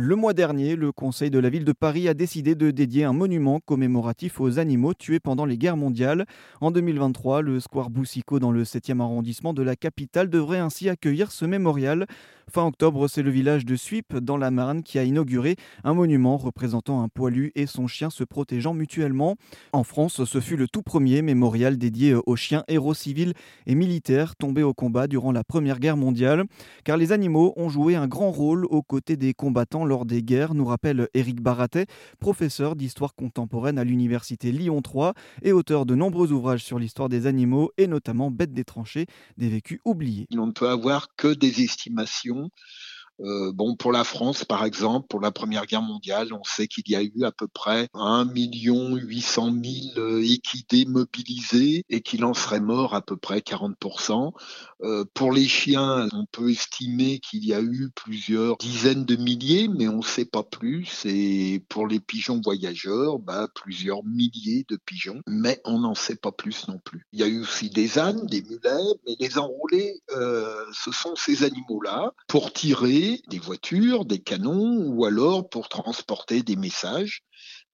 Le 0.00 0.14
mois 0.14 0.32
dernier, 0.32 0.76
le 0.76 0.92
Conseil 0.92 1.28
de 1.28 1.40
la 1.40 1.50
ville 1.50 1.64
de 1.64 1.72
Paris 1.72 2.08
a 2.08 2.14
décidé 2.14 2.54
de 2.54 2.70
dédier 2.70 3.02
un 3.02 3.12
monument 3.12 3.58
commémoratif 3.58 4.40
aux 4.40 4.60
animaux 4.60 4.94
tués 4.94 5.18
pendant 5.18 5.44
les 5.44 5.58
guerres 5.58 5.76
mondiales. 5.76 6.24
En 6.60 6.70
2023, 6.70 7.42
le 7.42 7.58
square 7.58 7.90
Boussicaut 7.90 8.38
dans 8.38 8.52
le 8.52 8.62
7e 8.62 9.00
arrondissement 9.00 9.52
de 9.54 9.62
la 9.64 9.74
capitale 9.74 10.30
devrait 10.30 10.60
ainsi 10.60 10.88
accueillir 10.88 11.32
ce 11.32 11.46
mémorial. 11.46 12.06
Fin 12.50 12.64
octobre, 12.64 13.08
c'est 13.08 13.22
le 13.22 13.30
village 13.30 13.66
de 13.66 13.76
Suip 13.76 14.16
dans 14.16 14.38
la 14.38 14.50
Marne 14.50 14.82
qui 14.82 14.98
a 14.98 15.04
inauguré 15.04 15.56
un 15.84 15.92
monument 15.92 16.38
représentant 16.38 17.02
un 17.02 17.08
poilu 17.08 17.52
et 17.54 17.66
son 17.66 17.86
chien 17.86 18.08
se 18.08 18.24
protégeant 18.24 18.72
mutuellement. 18.72 19.36
En 19.72 19.84
France, 19.84 20.24
ce 20.24 20.40
fut 20.40 20.56
le 20.56 20.66
tout 20.66 20.80
premier 20.80 21.20
mémorial 21.20 21.76
dédié 21.76 22.14
aux 22.14 22.36
chiens 22.36 22.64
héros 22.66 22.94
civils 22.94 23.34
et 23.66 23.74
militaires 23.74 24.34
tombés 24.34 24.62
au 24.62 24.72
combat 24.72 25.08
durant 25.08 25.30
la 25.30 25.44
Première 25.44 25.78
Guerre 25.78 25.98
mondiale, 25.98 26.44
car 26.84 26.96
les 26.96 27.12
animaux 27.12 27.52
ont 27.56 27.68
joué 27.68 27.96
un 27.96 28.08
grand 28.08 28.30
rôle 28.30 28.64
aux 28.64 28.82
côtés 28.82 29.18
des 29.18 29.34
combattants 29.34 29.84
lors 29.84 30.06
des 30.06 30.22
guerres, 30.22 30.54
nous 30.54 30.64
rappelle 30.64 31.08
Éric 31.12 31.42
Baratet, 31.42 31.84
professeur 32.18 32.76
d'histoire 32.76 33.14
contemporaine 33.14 33.78
à 33.78 33.84
l'université 33.84 34.52
Lyon 34.52 34.80
3 34.80 35.12
et 35.42 35.52
auteur 35.52 35.84
de 35.84 35.94
nombreux 35.94 36.32
ouvrages 36.32 36.64
sur 36.64 36.78
l'histoire 36.78 37.10
des 37.10 37.26
animaux 37.26 37.72
et 37.76 37.86
notamment 37.86 38.30
Bêtes 38.30 38.54
des 38.54 38.64
tranchées, 38.64 39.04
des 39.36 39.50
vécus 39.50 39.80
oubliés. 39.84 40.26
On 40.34 40.46
ne 40.46 40.52
peut 40.52 40.70
avoir 40.70 41.14
que 41.14 41.34
des 41.34 41.62
estimations 41.62 42.37
saison 42.38 42.50
euh, 43.20 43.52
bon, 43.52 43.76
pour 43.76 43.92
la 43.92 44.04
France, 44.04 44.44
par 44.44 44.64
exemple, 44.64 45.06
pour 45.08 45.20
la 45.20 45.30
Première 45.30 45.66
Guerre 45.66 45.82
mondiale, 45.82 46.32
on 46.32 46.44
sait 46.44 46.68
qu'il 46.68 46.88
y 46.88 46.96
a 46.96 47.02
eu 47.02 47.24
à 47.24 47.32
peu 47.32 47.48
près 47.48 47.88
1 47.94 48.24
million 48.26 48.94
800 48.96 49.52
000 49.94 50.18
équidés 50.18 50.84
mobilisés 50.84 51.84
et 51.88 52.00
qu'il 52.00 52.24
en 52.24 52.34
serait 52.34 52.60
mort 52.60 52.94
à 52.94 53.02
peu 53.02 53.16
près 53.16 53.38
40%. 53.38 54.32
Euh, 54.82 55.04
pour 55.14 55.32
les 55.32 55.48
chiens, 55.48 56.08
on 56.12 56.26
peut 56.30 56.50
estimer 56.50 57.18
qu'il 57.18 57.44
y 57.44 57.52
a 57.52 57.60
eu 57.60 57.90
plusieurs 57.94 58.56
dizaines 58.58 59.04
de 59.04 59.16
milliers, 59.16 59.68
mais 59.68 59.88
on 59.88 59.98
ne 59.98 60.02
sait 60.02 60.24
pas 60.24 60.44
plus. 60.44 61.04
Et 61.04 61.62
pour 61.68 61.86
les 61.86 62.00
pigeons 62.00 62.40
voyageurs, 62.42 63.18
bah, 63.18 63.48
plusieurs 63.54 64.04
milliers 64.04 64.64
de 64.68 64.76
pigeons, 64.76 65.20
mais 65.26 65.60
on 65.64 65.80
n'en 65.80 65.94
sait 65.94 66.16
pas 66.16 66.32
plus 66.32 66.68
non 66.68 66.78
plus. 66.84 67.06
Il 67.12 67.20
y 67.20 67.22
a 67.22 67.26
eu 67.26 67.40
aussi 67.40 67.70
des 67.70 67.98
ânes, 67.98 68.26
des 68.26 68.42
mulets, 68.42 68.94
mais 69.06 69.16
les 69.18 69.38
enrôlés, 69.38 70.00
euh, 70.12 70.64
ce 70.72 70.92
sont 70.92 71.16
ces 71.16 71.42
animaux-là 71.42 72.12
pour 72.28 72.52
tirer 72.52 73.07
des 73.28 73.38
voitures, 73.38 74.04
des 74.04 74.18
canons, 74.18 74.86
ou 74.88 75.04
alors 75.04 75.48
pour 75.48 75.68
transporter 75.68 76.42
des 76.42 76.56
messages. 76.56 77.22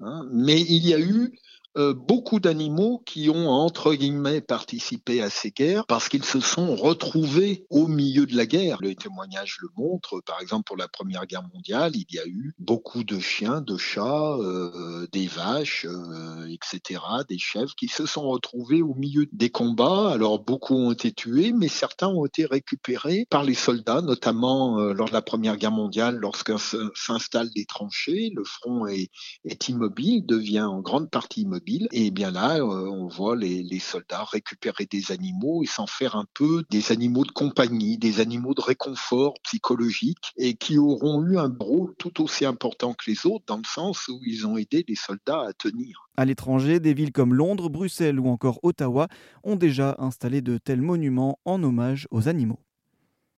Hein. 0.00 0.26
Mais 0.30 0.60
il 0.60 0.86
y 0.86 0.94
a 0.94 1.00
eu 1.00 1.32
beaucoup 1.76 2.38
d'animaux 2.38 3.02
qui 3.04 3.30
ont, 3.30 3.48
entre 3.48 3.94
guillemets, 3.94 4.40
participé 4.40 5.22
à 5.22 5.30
ces 5.30 5.50
guerres 5.50 5.86
parce 5.86 6.08
qu'ils 6.08 6.24
se 6.24 6.40
sont 6.40 6.76
retrouvés 6.76 7.66
au 7.70 7.88
milieu 7.88 8.26
de 8.26 8.36
la 8.36 8.46
guerre. 8.46 8.78
Le 8.80 8.94
témoignage 8.94 9.58
le 9.60 9.68
montre. 9.76 10.20
Par 10.24 10.40
exemple, 10.40 10.64
pour 10.64 10.76
la 10.76 10.88
Première 10.88 11.26
Guerre 11.26 11.42
mondiale, 11.52 11.92
il 11.94 12.06
y 12.10 12.18
a 12.18 12.26
eu 12.26 12.54
beaucoup 12.58 13.02
de 13.02 13.18
chiens, 13.18 13.60
de 13.60 13.76
chats, 13.76 14.36
euh, 14.38 15.06
des 15.12 15.26
vaches, 15.26 15.86
euh, 15.88 16.46
etc., 16.46 17.00
des 17.28 17.38
chèvres 17.38 17.74
qui 17.74 17.88
se 17.88 18.06
sont 18.06 18.28
retrouvés 18.28 18.82
au 18.82 18.94
milieu 18.94 19.26
des 19.32 19.50
combats. 19.50 20.10
Alors, 20.10 20.38
beaucoup 20.38 20.74
ont 20.74 20.92
été 20.92 21.12
tués, 21.12 21.52
mais 21.52 21.68
certains 21.68 22.08
ont 22.08 22.24
été 22.24 22.46
récupérés 22.46 23.26
par 23.30 23.42
les 23.42 23.54
soldats, 23.54 24.02
notamment 24.02 24.78
lors 24.78 25.08
de 25.08 25.12
la 25.12 25.22
Première 25.22 25.56
Guerre 25.56 25.72
mondiale, 25.72 26.16
lorsqu'un 26.16 26.58
s'installe 26.94 27.50
des 27.50 27.64
tranchées, 27.64 28.32
le 28.34 28.44
front 28.44 28.86
est, 28.86 29.10
est 29.44 29.68
immobile, 29.68 30.24
devient 30.26 30.62
en 30.62 30.80
grande 30.80 31.10
partie 31.10 31.42
immobile 31.42 31.63
et 31.92 32.10
bien 32.10 32.30
là, 32.30 32.56
euh, 32.56 32.62
on 32.62 33.06
voit 33.06 33.36
les, 33.36 33.78
soldats 33.78 34.24
récupérer 34.24 34.86
des 34.86 35.12
animaux 35.12 35.62
et 35.62 35.66
s'en 35.66 35.86
faire 35.86 36.16
un 36.16 36.26
peu 36.34 36.64
des 36.70 36.92
animaux 36.92 37.24
de 37.24 37.30
compagnie, 37.30 37.98
des 37.98 38.20
animaux 38.20 38.54
de 38.54 38.60
réconfort 38.60 39.34
psychologique 39.42 40.32
et 40.36 40.54
qui 40.54 40.78
auront 40.78 41.22
eu 41.24 41.38
un 41.38 41.54
rôle 41.58 41.94
tout 41.98 42.22
aussi 42.22 42.44
important 42.44 42.94
que 42.94 43.10
les 43.10 43.26
autres 43.26 43.44
dans 43.46 43.58
le 43.58 43.66
sens 43.66 44.08
où 44.08 44.20
ils 44.26 44.46
ont 44.46 44.56
aidé 44.56 44.84
les 44.88 44.94
soldats 44.94 45.42
à 45.42 45.52
tenir. 45.52 46.08
À 46.16 46.24
l'étranger, 46.24 46.80
des 46.80 46.94
villes 46.94 47.12
comme 47.12 47.34
Londres, 47.34 47.68
Bruxelles 47.68 48.20
ou 48.20 48.28
encore 48.28 48.60
Ottawa 48.62 49.08
ont 49.42 49.56
déjà 49.56 49.96
installé 49.98 50.40
de 50.40 50.58
tels 50.58 50.82
monuments 50.82 51.38
en 51.44 51.62
hommage 51.62 52.06
aux 52.10 52.28
animaux. 52.28 52.60